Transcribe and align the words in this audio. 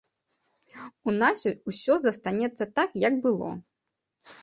У 1.11 1.15
нас 1.21 1.39
усё 1.73 1.93
застанецца 2.07 2.71
так, 2.83 2.99
як 3.07 3.23
было. 3.27 3.49